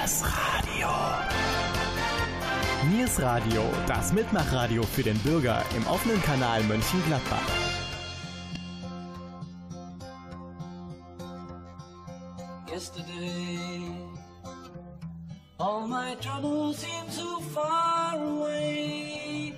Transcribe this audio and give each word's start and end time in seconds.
Niers 0.00 0.22
Radio. 0.24 0.88
Niers 2.88 3.20
Radio, 3.20 3.62
das 3.86 4.14
Mitmachradio 4.14 4.82
für 4.82 5.02
den 5.02 5.18
Bürger 5.18 5.62
im 5.76 5.86
offenen 5.86 6.22
Kanal 6.22 6.62
Mönchengladbach. 6.62 7.46
Yesterday, 12.72 13.92
all 15.58 15.86
my 15.86 16.16
troubles 16.22 16.80
seem 16.80 17.10
so 17.10 17.38
far 17.52 18.14
away. 18.14 19.52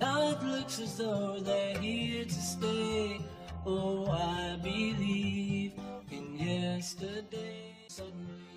Now 0.00 0.32
it 0.32 0.42
looks 0.42 0.80
as 0.80 0.96
though 0.96 1.38
they're 1.40 1.78
here 1.78 2.24
to 2.24 2.40
stay. 2.40 3.20
Oh, 3.64 4.10
I 4.10 4.56
believe 4.60 5.74
in 6.10 6.36
yesterday. 6.36 7.76
Suddenly. 7.86 8.49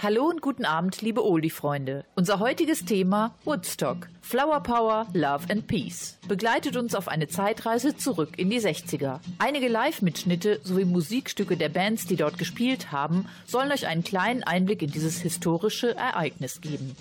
Hallo 0.00 0.26
und 0.26 0.42
guten 0.42 0.64
Abend, 0.64 1.02
liebe 1.02 1.24
Oldie-Freunde. 1.24 2.04
Unser 2.14 2.38
heutiges 2.38 2.84
Thema 2.84 3.34
Woodstock. 3.44 4.06
Flower 4.20 4.62
Power, 4.62 5.08
Love 5.12 5.50
and 5.50 5.66
Peace. 5.66 6.18
Begleitet 6.28 6.76
uns 6.76 6.94
auf 6.94 7.08
eine 7.08 7.26
Zeitreise 7.26 7.96
zurück 7.96 8.30
in 8.36 8.48
die 8.48 8.60
60er. 8.60 9.18
Einige 9.38 9.66
Live-Mitschnitte 9.66 10.60
sowie 10.62 10.84
Musikstücke 10.84 11.56
der 11.56 11.68
Bands, 11.68 12.06
die 12.06 12.14
dort 12.14 12.38
gespielt 12.38 12.92
haben, 12.92 13.26
sollen 13.44 13.72
euch 13.72 13.88
einen 13.88 14.04
kleinen 14.04 14.44
Einblick 14.44 14.82
in 14.82 14.92
dieses 14.92 15.20
historische 15.20 15.96
Ereignis 15.96 16.60
geben. 16.60 16.94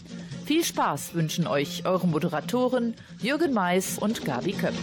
Viel 0.45 0.63
Spaß 0.63 1.13
wünschen 1.13 1.45
euch 1.45 1.85
eure 1.85 2.07
Moderatoren 2.07 2.95
Jürgen 3.21 3.53
Mais 3.53 3.99
und 3.99 4.25
Gabi 4.25 4.53
Köpp. 4.53 4.73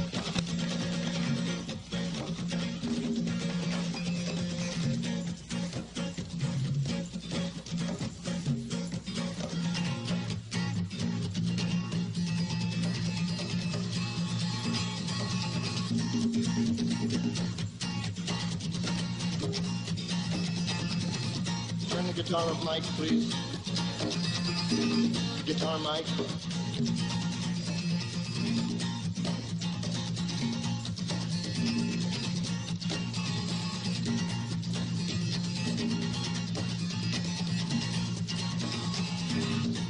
Mike, 22.75 22.83
please. 22.97 23.33
Guitar, 25.47 25.79
Mike. 25.79 26.07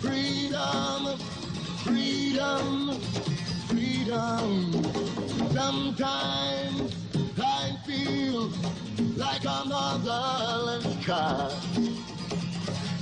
freedom, 0.00 1.18
freedom. 1.84 3.49
Sometimes 5.54 6.92
I 7.40 7.76
feel 7.86 8.50
like 9.16 9.44
a 9.44 9.64
motherless 9.64 10.96
child. 11.04 11.52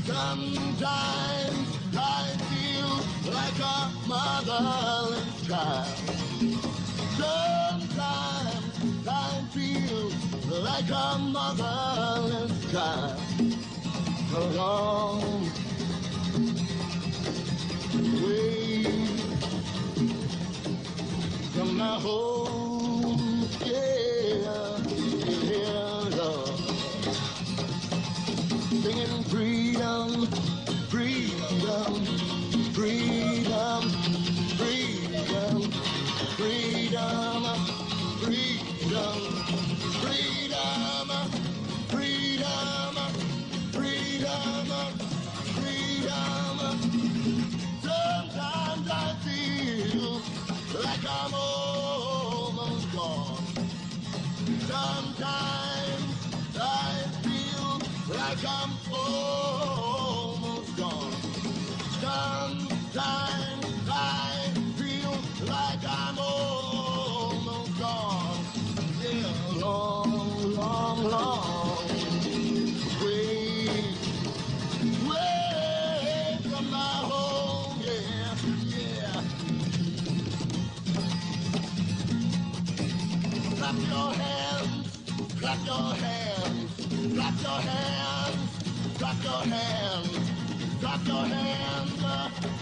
Sometimes 0.05 1.69
I 1.97 2.37
feel 2.51 2.91
like 3.33 3.59
a 3.59 3.91
motherless 4.07 5.47
child. 5.47 5.87
Sometimes 7.17 8.29
I 9.09 9.43
feel 9.55 10.13
like 10.63 10.91
a 10.91 11.19
motherless 11.19 12.71
child. 12.71 13.21
Along 14.37 15.51
way 18.23 18.68
my 21.79 22.01
home, 22.01 23.49
yeah, 23.65 24.08
Sometimes 55.19 56.15
I 56.61 57.09
feel 57.25 58.17
like 58.17 58.39
I'm 58.47 58.71
almost 58.93 59.58
hands, 87.61 88.99
clap 88.99 89.25
your 89.25 89.55
hands, 89.55 90.31
clap 90.81 91.07
your 91.07 91.25
hands, 91.25 92.58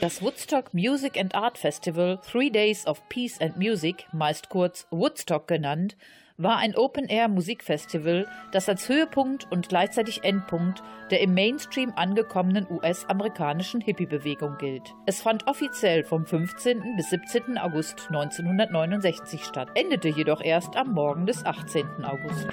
Das 0.00 0.22
Woodstock 0.22 0.72
Music 0.72 1.18
and 1.18 1.34
Art 1.34 1.58
Festival 1.58 2.18
Three 2.30 2.50
Days 2.50 2.86
of 2.86 3.06
Peace 3.08 3.40
and 3.40 3.56
Music, 3.56 4.06
meist 4.12 4.48
kurz 4.48 4.86
Woodstock 4.90 5.46
genannt, 5.46 5.96
war 6.36 6.56
ein 6.56 6.74
Open-Air-Musikfestival, 6.74 8.26
das 8.50 8.68
als 8.68 8.88
Höhepunkt 8.88 9.46
und 9.50 9.68
gleichzeitig 9.68 10.24
Endpunkt 10.24 10.82
der 11.10 11.20
im 11.20 11.34
Mainstream 11.34 11.92
angekommenen 11.96 12.66
US-amerikanischen 12.70 13.80
Hippie-Bewegung 13.80 14.56
gilt. 14.58 14.94
Es 15.06 15.20
fand 15.20 15.46
offiziell 15.46 16.04
vom 16.04 16.24
15. 16.24 16.96
bis 16.96 17.10
17. 17.10 17.58
August 17.58 18.06
1969 18.08 19.44
statt, 19.44 19.68
endete 19.74 20.08
jedoch 20.08 20.40
erst 20.40 20.76
am 20.76 20.92
Morgen 20.92 21.26
des 21.26 21.44
18. 21.44 22.04
August. 22.04 22.46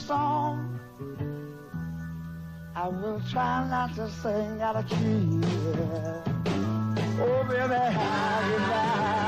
Song. 0.00 0.80
I 2.74 2.88
will 2.88 3.20
try 3.30 3.68
not 3.68 3.94
to 3.96 4.10
sing 4.10 4.62
out 4.62 4.76
of 4.76 4.88
key. 4.88 5.40
Oh, 7.22 7.44
baby, 7.48 7.74
how 7.74 8.48
you 8.48 8.56
lie? 8.56 9.19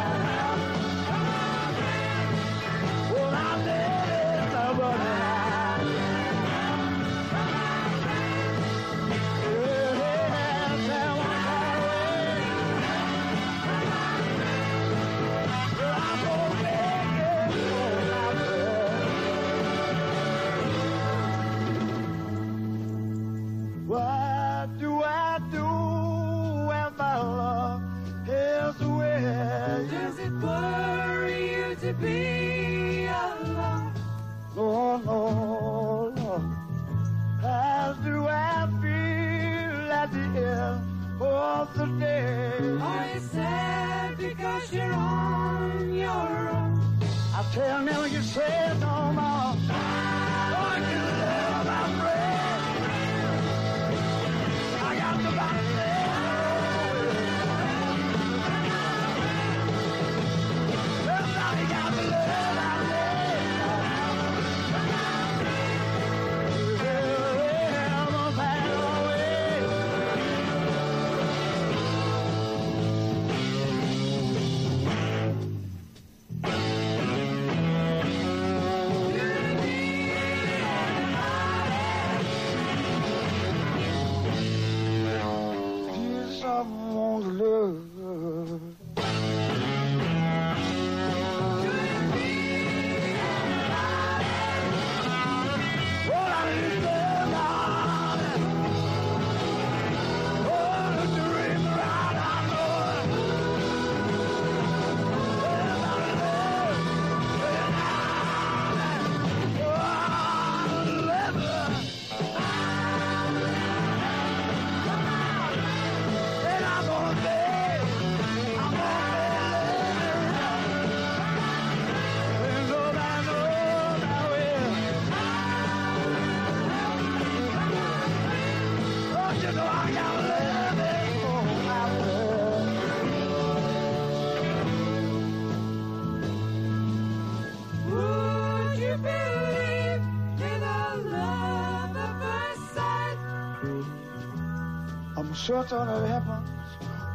I'm 145.42 145.48
certain 145.48 145.88
it 145.88 146.06
happens 146.06 146.48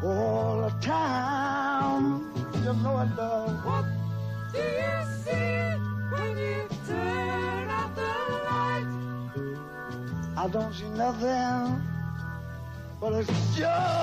all 0.04 0.62
the 0.62 0.86
time. 0.86 2.30
You 2.56 2.74
know 2.84 3.00
it 3.00 3.16
does. 3.16 3.66
What 3.66 3.86
do 4.52 4.60
you 4.60 4.98
see 5.24 5.80
when 6.12 6.38
you 6.38 6.68
turn 6.86 7.70
out 7.70 7.96
the 7.96 8.02
light? 8.50 8.88
I 10.36 10.50
don't 10.52 10.74
see 10.74 10.90
nothing, 10.90 11.82
but 13.00 13.14
it's 13.14 13.56
just 13.56 13.97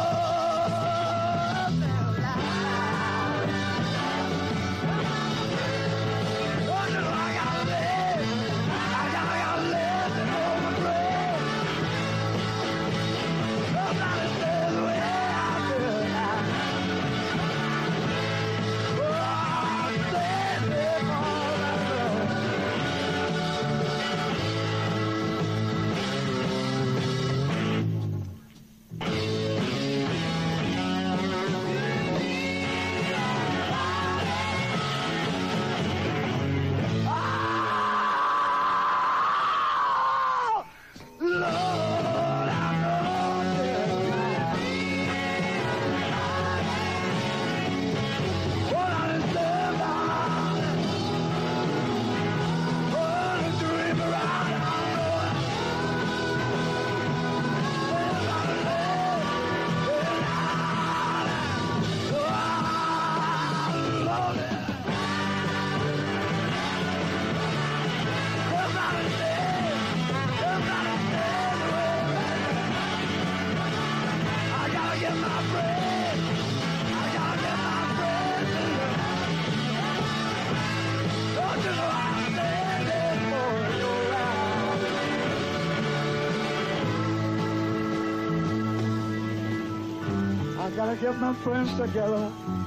get 91.04 91.20
my 91.20 91.34
friends 91.34 91.70
together. 91.76 92.63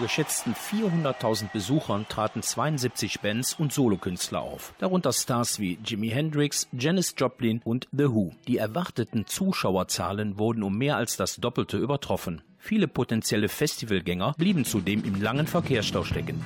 Vor 0.00 0.06
geschätzten 0.06 0.54
400.000 0.54 1.52
Besuchern 1.52 2.06
traten 2.08 2.42
72 2.42 3.20
Bands 3.20 3.52
und 3.52 3.70
Solokünstler 3.70 4.40
auf, 4.40 4.72
darunter 4.78 5.12
Stars 5.12 5.60
wie 5.60 5.78
Jimi 5.84 6.08
Hendrix, 6.08 6.68
Janis 6.72 7.14
Joplin 7.18 7.60
und 7.64 7.86
The 7.92 8.08
Who. 8.08 8.32
Die 8.48 8.56
erwarteten 8.56 9.26
Zuschauerzahlen 9.26 10.38
wurden 10.38 10.62
um 10.62 10.78
mehr 10.78 10.96
als 10.96 11.18
das 11.18 11.36
Doppelte 11.36 11.76
übertroffen. 11.76 12.40
Viele 12.56 12.88
potenzielle 12.88 13.50
Festivalgänger 13.50 14.34
blieben 14.38 14.64
zudem 14.64 15.04
im 15.04 15.20
langen 15.20 15.46
Verkehrsstau 15.46 16.02
stecken. 16.04 16.42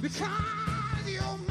because 0.00 0.28
you're 1.06 1.49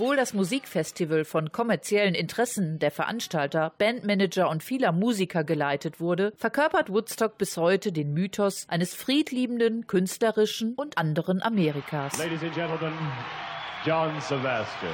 Obwohl 0.00 0.16
das 0.16 0.32
Musikfestival 0.32 1.26
von 1.26 1.52
kommerziellen 1.52 2.14
Interessen 2.14 2.78
der 2.78 2.90
Veranstalter, 2.90 3.74
Bandmanager 3.76 4.48
und 4.48 4.62
vieler 4.62 4.92
Musiker 4.92 5.44
geleitet 5.44 6.00
wurde, 6.00 6.32
verkörpert 6.38 6.88
Woodstock 6.88 7.36
bis 7.36 7.58
heute 7.58 7.92
den 7.92 8.14
Mythos 8.14 8.64
eines 8.70 8.94
friedliebenden, 8.94 9.86
künstlerischen 9.86 10.72
und 10.72 10.96
anderen 10.96 11.42
Amerikas. 11.42 12.16
Ladies 12.16 12.42
and 12.42 12.54
gentlemen, 12.54 12.94
John 13.84 14.18
Sylvester. 14.22 14.88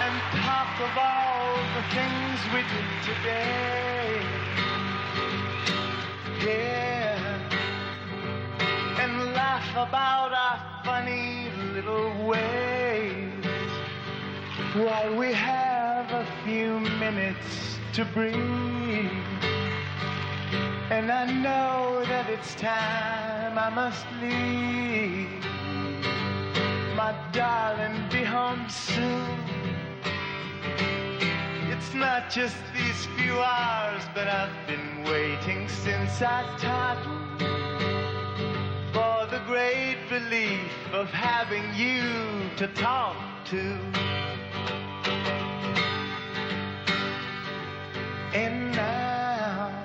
and 0.00 0.22
talk 0.40 0.80
of 0.80 0.96
all 0.96 1.56
the 1.74 1.82
things 1.96 2.38
we 2.54 2.62
did 2.62 3.16
today. 3.16 3.73
Yeah, 6.44 7.16
and 9.00 9.32
laugh 9.32 9.70
about 9.72 10.32
our 10.34 10.84
funny 10.84 11.48
little 11.72 12.26
ways 12.26 13.46
while 14.74 15.16
we 15.16 15.32
have 15.32 16.10
a 16.10 16.26
few 16.44 16.80
minutes 17.00 17.78
to 17.94 18.04
breathe. 18.04 19.10
And 20.90 21.10
I 21.10 21.24
know 21.32 22.04
that 22.04 22.28
it's 22.28 22.54
time 22.56 23.56
I 23.56 23.70
must 23.70 24.04
leave. 24.20 25.42
My 26.94 27.14
darling, 27.32 28.06
be 28.10 28.22
home 28.22 28.68
soon. 28.68 29.63
It's 31.84 31.94
not 31.94 32.30
just 32.30 32.56
these 32.74 33.06
few 33.18 33.38
hours, 33.40 34.02
but 34.14 34.26
I've 34.26 34.66
been 34.66 35.04
waiting 35.04 35.68
since 35.68 36.22
I 36.22 36.42
taught 36.56 36.98
for 38.94 39.26
the 39.30 39.42
great 39.44 39.98
relief 40.10 40.72
of 40.94 41.10
having 41.10 41.62
you 41.74 42.48
to 42.56 42.68
talk 42.68 43.16
to. 43.50 43.78
And 48.32 48.72
now, 48.72 49.84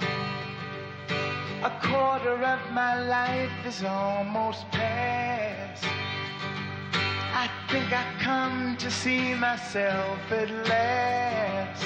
a 1.61 1.71
quarter 1.85 2.41
of 2.45 2.71
my 2.71 3.03
life 3.03 3.51
is 3.65 3.83
almost 3.83 4.71
past. 4.71 5.38
I 7.41 7.47
think 7.69 7.93
I 7.93 8.03
come 8.19 8.75
to 8.75 8.91
see 8.91 9.33
myself 9.33 10.19
at 10.29 10.51
last. 10.67 11.85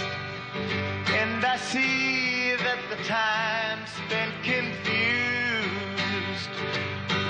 And 1.21 1.45
I 1.45 1.57
see 1.57 2.55
that 2.55 2.79
the 2.89 2.95
time 3.03 3.85
spent 3.85 4.33
confused 4.41 4.89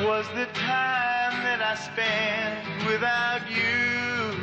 was 0.07 0.25
the 0.39 0.45
time 0.53 1.35
that 1.47 1.61
I 1.61 1.75
spent 1.75 2.85
without 2.87 3.43
you. 3.51 4.39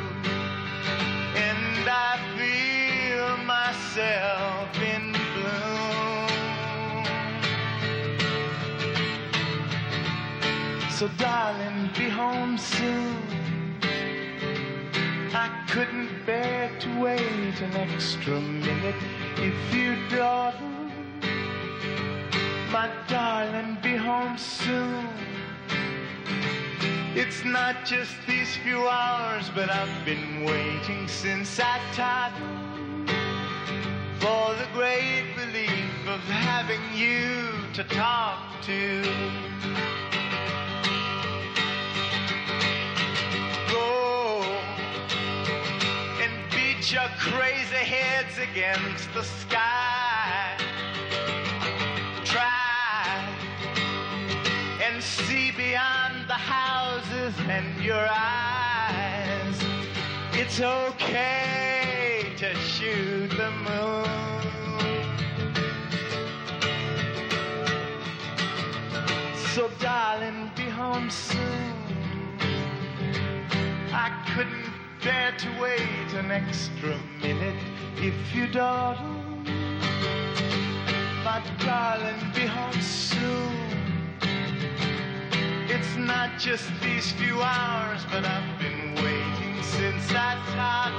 And 1.47 1.89
I 1.89 2.19
feel 2.37 3.37
myself 3.57 4.69
in 4.93 5.11
bloom. 5.33 6.29
So 10.91 11.07
darling, 11.17 11.89
be 11.97 12.09
home 12.09 12.59
soon. 12.59 13.30
Couldn't 15.71 16.25
bear 16.25 16.69
to 16.81 16.99
wait 16.99 17.61
an 17.61 17.73
extra 17.77 18.41
minute 18.41 19.01
if 19.37 19.73
you 19.73 19.95
daughter. 20.09 20.59
My 22.73 22.89
darling, 23.07 23.77
be 23.81 23.95
home 23.95 24.37
soon. 24.37 25.07
It's 27.15 27.45
not 27.45 27.85
just 27.85 28.11
these 28.27 28.57
few 28.57 28.85
hours, 28.85 29.49
but 29.55 29.69
I've 29.69 30.03
been 30.03 30.43
waiting 30.43 31.07
since 31.07 31.57
I 31.57 31.79
taught 31.93 32.35
for 34.19 34.53
the 34.55 34.67
great 34.73 35.33
relief 35.37 36.05
of 36.05 36.19
having 36.19 36.83
you 36.93 37.47
to 37.75 37.85
talk 37.85 38.61
to. 38.63 39.03
Your 46.91 47.07
crazy 47.17 47.75
heads 47.75 48.37
against 48.37 49.13
the 49.13 49.23
sky. 49.23 50.57
Try 52.25 53.37
and 54.83 55.01
see 55.01 55.51
beyond 55.51 56.27
the 56.27 56.33
houses 56.33 57.33
and 57.47 57.81
your 57.81 58.05
eyes. 58.09 59.55
It's 60.33 60.59
okay 60.59 62.33
to 62.35 62.53
shoot 62.55 63.29
the 63.29 63.51
moon. 63.51 64.05
So, 69.53 69.69
darling, 69.79 70.51
be 70.57 70.63
home 70.63 71.09
soon. 71.09 71.39
I 73.93 74.09
couldn't 74.33 74.70
bear 75.03 75.31
to 75.35 75.49
wait 75.59 76.13
an 76.13 76.29
extra 76.29 76.95
minute 77.21 77.59
if 77.97 78.35
you 78.35 78.45
dawdle. 78.47 79.03
But, 81.23 81.43
darling, 81.59 82.19
be 82.35 82.45
home 82.45 82.81
soon. 82.81 83.55
It's 85.69 85.95
not 85.95 86.37
just 86.37 86.69
these 86.83 87.11
few 87.13 87.41
hours, 87.41 88.05
but 88.11 88.25
I've 88.25 88.59
been 88.59 88.93
waiting 88.95 89.63
since 89.63 90.11
I 90.11 90.35
taught 90.53 90.93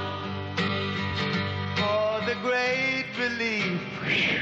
for 1.77 2.25
the 2.25 2.35
great 2.41 3.05
relief 3.17 4.41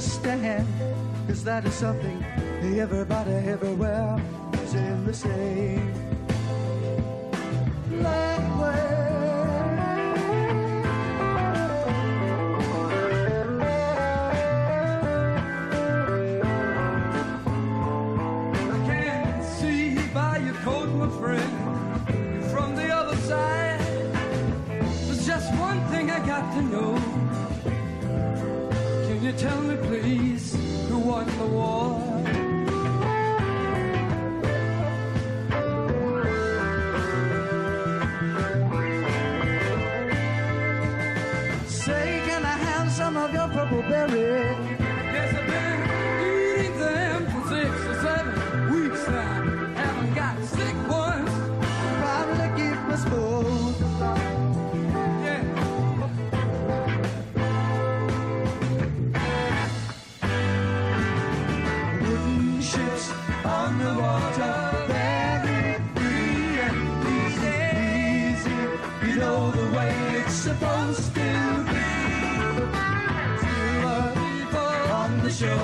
Understand. 0.00 0.66
That 1.44 1.66
is 1.66 1.74
something 1.74 2.24
everybody 2.78 3.32
everywhere 3.32 4.18
is 4.62 4.74
in 4.74 5.04
the 5.04 5.12
same 5.12 5.99
Erst 75.40 75.54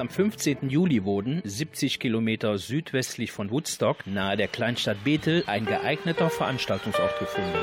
am 0.00 0.08
15. 0.08 0.70
Juli 0.70 1.04
wurden, 1.04 1.42
70 1.44 2.00
Kilometer 2.00 2.56
südwestlich 2.56 3.32
von 3.32 3.50
Woodstock, 3.50 4.06
nahe 4.06 4.38
der 4.38 4.48
Kleinstadt 4.48 5.04
Bethel, 5.04 5.44
ein 5.46 5.66
geeigneter 5.66 6.30
Veranstaltungsort 6.30 7.18
gefunden. 7.18 7.58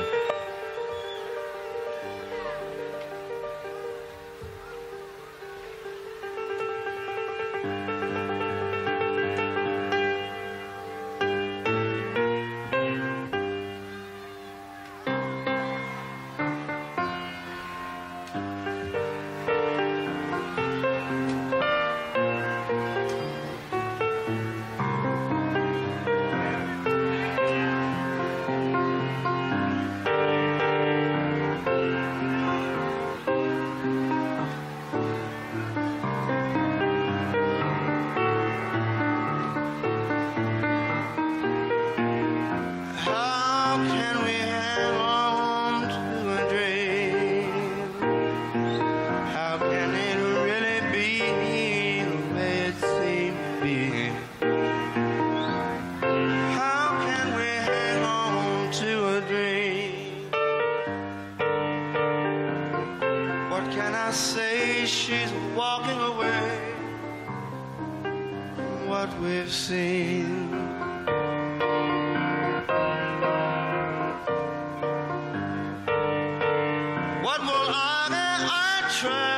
Try, 78.94 79.33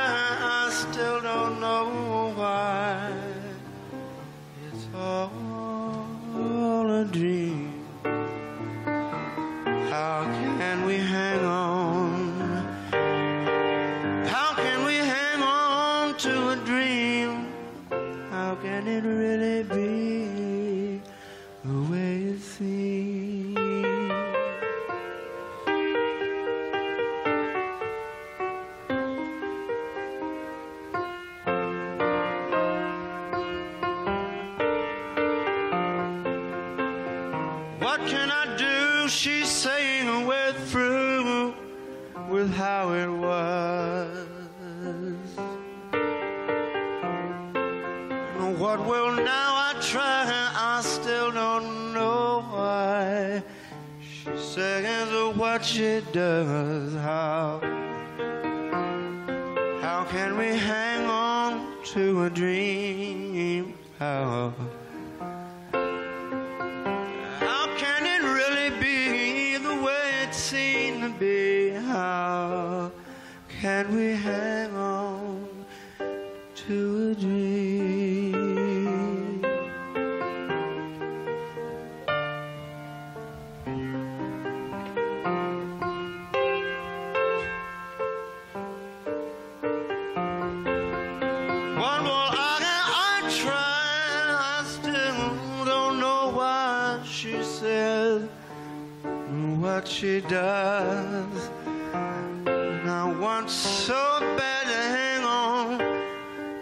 so 103.47 104.19
bad 104.35 104.67
to 104.67 104.73
hang 104.73 105.23
on 105.23 105.79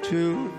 to 0.03 0.54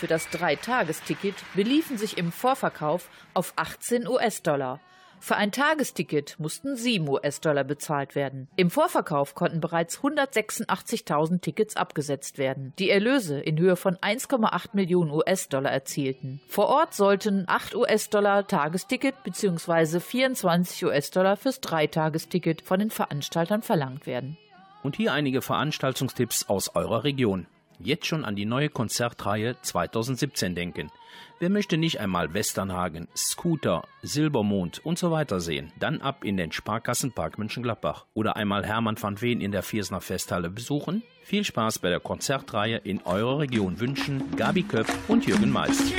für 0.00 0.06
das 0.06 0.30
Dreitagesticket 0.30 1.34
beliefen 1.54 1.98
sich 1.98 2.16
im 2.16 2.32
Vorverkauf 2.32 3.10
auf 3.34 3.52
18 3.56 4.08
US-Dollar. 4.08 4.80
Für 5.22 5.36
ein 5.36 5.52
Tagesticket 5.52 6.36
mussten 6.38 6.74
7 6.74 7.06
US-Dollar 7.06 7.64
bezahlt 7.64 8.14
werden. 8.14 8.48
Im 8.56 8.70
Vorverkauf 8.70 9.34
konnten 9.34 9.60
bereits 9.60 9.98
186.000 9.98 11.42
Tickets 11.42 11.76
abgesetzt 11.76 12.38
werden, 12.38 12.72
die 12.78 12.88
Erlöse 12.88 13.38
in 13.40 13.58
Höhe 13.58 13.76
von 13.76 13.96
1,8 13.96 14.70
Millionen 14.72 15.10
US-Dollar 15.10 15.70
erzielten. 15.70 16.40
Vor 16.48 16.68
Ort 16.68 16.94
sollten 16.94 17.44
8 17.46 17.74
US-Dollar 17.74 18.46
Tagesticket 18.46 19.22
bzw. 19.22 20.00
24 20.00 20.86
US-Dollar 20.86 21.36
fürs 21.36 21.60
Dreitagesticket 21.60 22.62
von 22.62 22.80
den 22.80 22.90
Veranstaltern 22.90 23.60
verlangt 23.60 24.06
werden. 24.06 24.38
Und 24.82 24.96
hier 24.96 25.12
einige 25.12 25.42
Veranstaltungstipps 25.42 26.48
aus 26.48 26.74
eurer 26.74 27.04
Region. 27.04 27.46
Jetzt 27.82 28.06
schon 28.06 28.26
an 28.26 28.36
die 28.36 28.44
neue 28.44 28.68
Konzertreihe 28.68 29.56
2017 29.62 30.54
denken. 30.54 30.90
Wer 31.38 31.48
möchte 31.48 31.78
nicht 31.78 31.98
einmal 31.98 32.34
Westernhagen, 32.34 33.08
Scooter, 33.16 33.84
Silbermond 34.02 34.84
und 34.84 34.98
so 34.98 35.10
weiter 35.10 35.40
sehen? 35.40 35.72
Dann 35.78 36.02
ab 36.02 36.22
in 36.22 36.36
den 36.36 36.52
Sparkassenpark 36.52 37.38
Mönchengladbach. 37.38 38.04
Oder 38.12 38.36
einmal 38.36 38.66
Hermann 38.66 39.00
van 39.00 39.22
Veen 39.22 39.40
in 39.40 39.50
der 39.50 39.62
Viersner 39.62 40.02
Festhalle 40.02 40.50
besuchen? 40.50 41.02
Viel 41.22 41.44
Spaß 41.44 41.78
bei 41.78 41.88
der 41.88 42.00
Konzertreihe 42.00 42.76
in 42.76 43.00
eurer 43.02 43.38
Region 43.38 43.80
wünschen 43.80 44.36
Gabi 44.36 44.62
Köpp 44.62 44.92
und 45.08 45.26
Jürgen 45.26 45.50
Meist. 45.50 45.94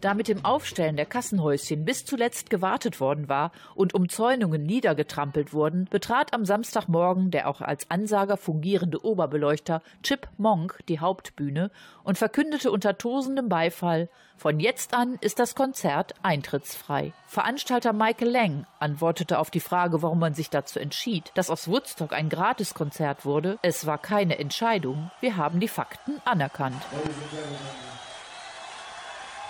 Da 0.00 0.14
mit 0.14 0.28
dem 0.28 0.44
Aufstellen 0.46 0.96
der 0.96 1.04
Kassenhäuschen 1.04 1.84
bis 1.84 2.06
zuletzt 2.06 2.48
gewartet 2.48 3.00
worden 3.00 3.28
war 3.28 3.52
und 3.74 3.92
Umzäunungen 3.92 4.62
niedergetrampelt 4.62 5.52
wurden, 5.52 5.86
betrat 5.90 6.32
am 6.32 6.46
Samstagmorgen 6.46 7.30
der 7.30 7.48
auch 7.48 7.60
als 7.60 7.90
Ansager 7.90 8.38
fungierende 8.38 9.04
Oberbeleuchter 9.04 9.82
Chip 10.02 10.26
Monk 10.38 10.78
die 10.88 11.00
Hauptbühne 11.00 11.70
und 12.02 12.16
verkündete 12.16 12.70
unter 12.70 12.96
tosendem 12.96 13.50
Beifall, 13.50 14.08
von 14.38 14.58
jetzt 14.58 14.94
an 14.94 15.18
ist 15.20 15.38
das 15.38 15.54
Konzert 15.54 16.14
eintrittsfrei. 16.22 17.12
Veranstalter 17.26 17.92
Michael 17.92 18.30
Lang 18.30 18.66
antwortete 18.78 19.38
auf 19.38 19.50
die 19.50 19.60
Frage, 19.60 20.00
warum 20.00 20.18
man 20.18 20.32
sich 20.32 20.48
dazu 20.48 20.78
entschied, 20.78 21.30
dass 21.34 21.50
aus 21.50 21.68
Woodstock 21.68 22.14
ein 22.14 22.30
Gratiskonzert 22.30 23.26
wurde, 23.26 23.58
es 23.60 23.84
war 23.84 23.98
keine 23.98 24.38
Entscheidung, 24.38 25.10
wir 25.20 25.36
haben 25.36 25.60
die 25.60 25.68
Fakten 25.68 26.22
anerkannt. 26.24 26.82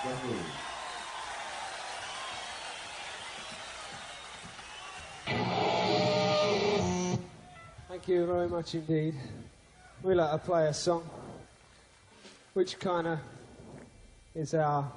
Thank 0.03 0.19
you 8.09 8.25
very 8.25 8.49
much 8.49 8.75
indeed. 8.75 9.15
We 10.03 10.15
like 10.15 10.31
to 10.31 10.39
play 10.39 10.69
a 10.69 10.73
song 10.73 11.05
which 12.55 12.79
kind 12.79 13.09
of 13.09 13.19
is 14.35 14.55
our. 14.55 14.91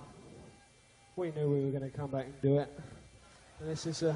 We 1.18 1.32
knew 1.32 1.50
we 1.50 1.66
were 1.66 1.78
going 1.78 1.92
to 1.92 1.98
come 1.98 2.10
back 2.10 2.26
and 2.26 2.42
do 2.42 2.60
it. 2.60 2.72
And 3.60 3.70
this 3.70 3.86
is 3.86 4.04
a. 4.04 4.16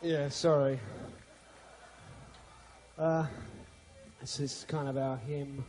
Yeah, 0.00 0.28
sorry. 0.28 0.78
Uh, 2.96 3.26
this 4.20 4.38
is 4.38 4.64
kind 4.68 4.88
of 4.88 4.96
our 4.96 5.16
hymn. 5.16 5.64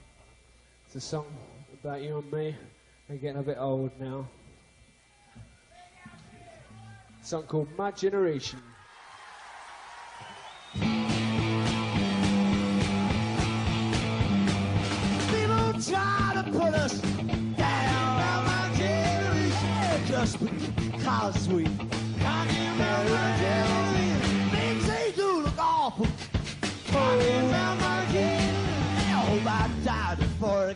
It's 0.85 0.97
a 0.97 1.01
song 1.01 1.25
about 1.73 2.03
you 2.03 2.19
and 2.19 2.31
me. 2.31 2.55
We're 3.09 3.15
getting 3.15 3.39
a 3.39 3.43
bit 3.43 3.55
old 3.57 3.91
now. 4.01 4.27
A 7.21 7.25
song 7.25 7.43
called 7.43 7.69
My 7.77 7.89
Generation. 7.91 8.59
People 10.73 10.91
try 15.81 16.33
to 16.35 16.43
put 16.51 16.73
us 16.73 16.99
down. 16.99 17.55
Now 17.55 18.43
my 18.45 18.75
generation, 18.75 20.05
just 20.05 20.39
because 20.41 21.47
we 21.47 21.63
talking 21.63 22.67
about 22.75 23.09
my 23.09 23.37
generation, 23.39 24.49
things 24.49 24.85
they 24.85 25.13
do 25.15 25.43
look 25.43 25.57
awful. 25.57 26.07
Oh, 26.07 26.91
talking 26.91 27.47
about 27.47 27.79
my 27.79 28.05
generation, 28.11 28.65
I 28.97 29.23
hope 29.23 29.45
I 29.45 29.69
die 29.85 30.15
before 30.15 30.73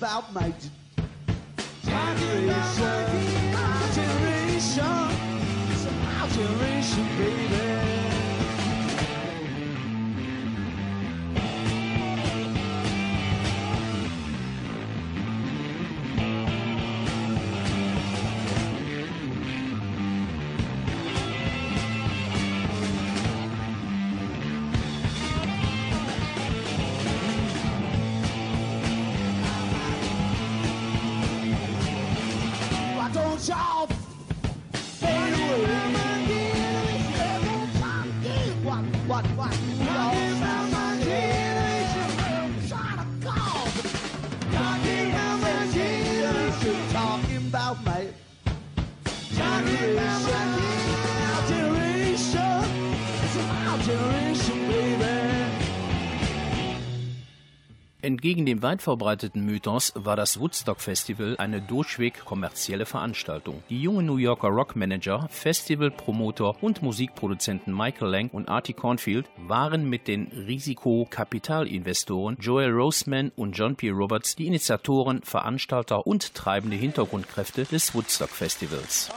about 0.00 0.32
my 0.32 0.50
generation. 1.84 2.70
Generation. 3.92 5.10
It's 5.70 5.84
my 5.84 6.26
generation, 6.32 7.06
baby. 7.18 7.69
Entgegen 58.20 58.44
dem 58.44 58.60
weit 58.60 58.82
verbreiteten 58.82 59.46
Mythos 59.46 59.94
war 59.96 60.14
das 60.14 60.38
Woodstock 60.38 60.82
Festival 60.82 61.36
eine 61.38 61.62
durchweg 61.62 62.22
kommerzielle 62.26 62.84
Veranstaltung. 62.84 63.62
Die 63.70 63.80
jungen 63.80 64.04
New 64.04 64.18
Yorker 64.18 64.48
Rockmanager, 64.48 65.26
Festivalpromoter 65.30 66.62
und 66.62 66.82
Musikproduzenten 66.82 67.74
Michael 67.74 68.10
Lang 68.10 68.28
und 68.28 68.50
Artie 68.50 68.74
Cornfield 68.74 69.24
waren 69.38 69.88
mit 69.88 70.06
den 70.06 70.26
Risikokapitalinvestoren 70.26 72.36
Joel 72.38 72.72
Roseman 72.72 73.32
und 73.36 73.52
John 73.52 73.74
P. 73.74 73.88
Roberts 73.88 74.36
die 74.36 74.48
Initiatoren, 74.48 75.22
Veranstalter 75.22 76.06
und 76.06 76.34
treibende 76.34 76.76
Hintergrundkräfte 76.76 77.64
des 77.64 77.94
Woodstock 77.94 78.28
Festivals. 78.28 79.08
Oh, 79.10 79.14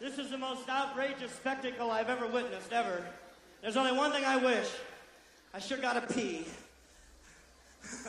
this 0.00 0.16
is 0.16 0.30
the 0.30 0.38
most 0.38 0.66
outrageous 0.70 1.36
spectacle 1.36 1.90
I've 1.90 2.08
ever 2.08 2.32
witnessed, 2.32 2.72
ever. 2.72 3.02
There's 3.60 3.76
only 3.76 3.92
one 3.92 4.12
thing 4.12 4.24
I 4.24 4.36
wish. 4.36 4.68
I 5.52 5.58
sure 5.58 5.78
gotta 5.78 6.02
pee. 6.12 6.44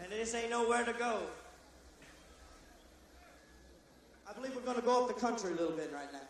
and 0.00 0.10
this 0.10 0.34
ain't 0.34 0.50
nowhere 0.50 0.84
to 0.84 0.92
go. 0.92 1.20
I 4.28 4.32
believe 4.32 4.54
we're 4.54 4.62
gonna 4.62 4.80
go 4.80 5.02
up 5.02 5.08
the 5.08 5.20
country 5.20 5.52
a 5.52 5.54
little 5.54 5.76
bit 5.76 5.92
right 5.92 6.08
now. 6.12 6.20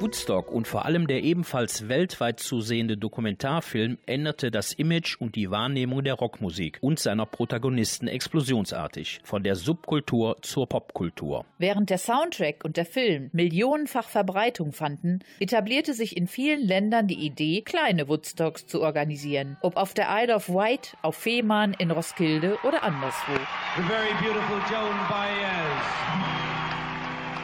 Woodstock 0.00 0.52
und 0.52 0.68
vor 0.68 0.84
allem 0.84 1.08
der 1.08 1.24
ebenfalls 1.24 1.88
weltweit 1.88 2.38
zu 2.38 2.60
sehende 2.60 2.96
Dokumentarfilm 2.96 3.98
änderte 4.06 4.52
das 4.52 4.72
Image 4.72 5.16
und 5.20 5.34
die 5.34 5.50
Wahrnehmung 5.50 6.04
der 6.04 6.14
Rockmusik 6.14 6.78
und 6.80 7.00
seiner 7.00 7.26
Protagonisten 7.26 8.06
explosionsartig, 8.06 9.20
von 9.24 9.42
der 9.42 9.56
Subkultur 9.56 10.36
zur 10.42 10.68
Popkultur. 10.68 11.44
Während 11.58 11.90
der 11.90 11.98
Soundtrack 11.98 12.64
und 12.64 12.76
der 12.76 12.84
Film 12.84 13.30
millionenfach 13.32 14.08
Verbreitung 14.08 14.70
fanden, 14.70 15.18
etablierte 15.40 15.94
sich 15.94 16.16
in 16.16 16.28
vielen 16.28 16.64
Ländern 16.64 17.08
die 17.08 17.26
Idee, 17.26 17.62
kleine 17.62 18.08
Woodstocks 18.08 18.66
zu 18.66 18.82
organisieren, 18.82 19.56
ob 19.62 19.76
auf 19.76 19.94
der 19.94 20.06
Isle 20.10 20.36
of 20.36 20.48
Wight, 20.48 20.96
auf 21.02 21.16
Fehmarn, 21.16 21.74
in 21.76 21.90
Roskilde 21.90 22.56
oder 22.62 22.84
anderswo. 22.84 23.32
The 23.76 23.82
very 23.82 24.12
beautiful 24.22 24.58
Joan 24.70 24.96
Baez. 25.08 26.28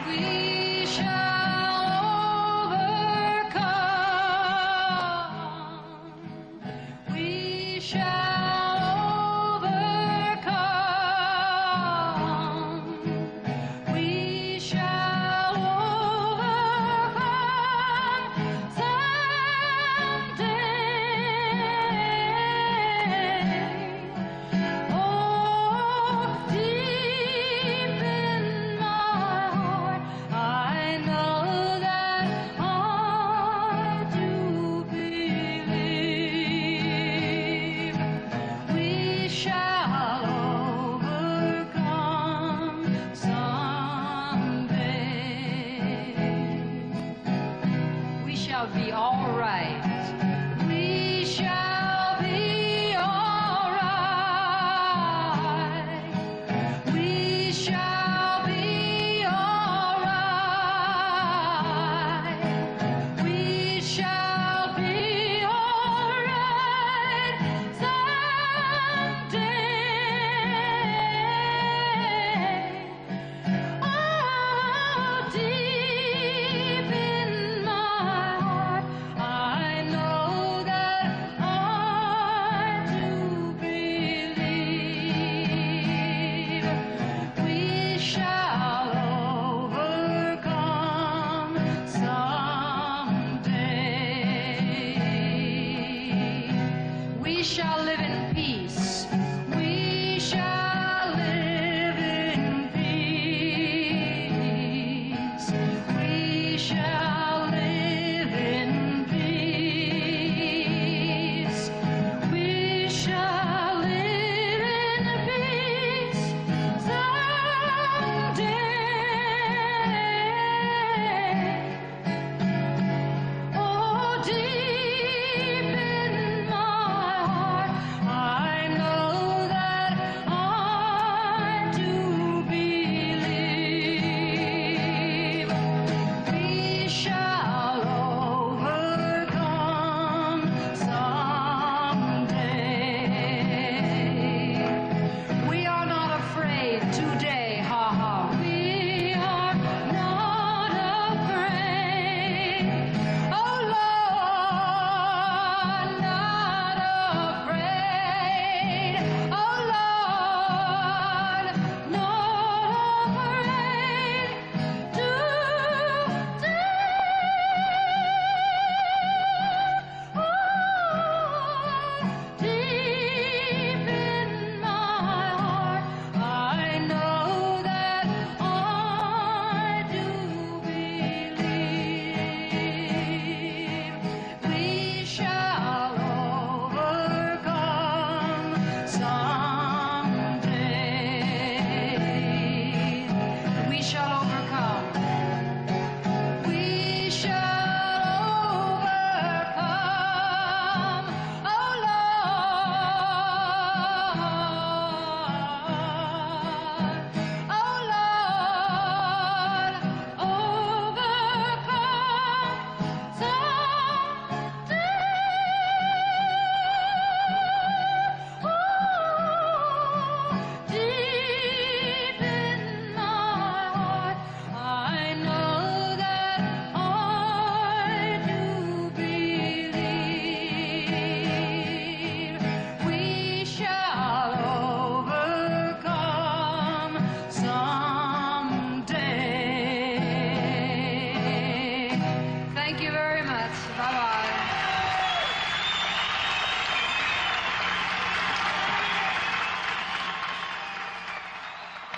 We 0.07 0.85
shall 0.85 1.24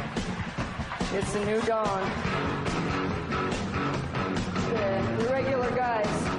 It's 1.14 1.32
a 1.36 1.44
new 1.44 1.60
dawn. 1.60 2.02
The 5.18 5.32
regular 5.32 5.70
guys. 5.70 6.35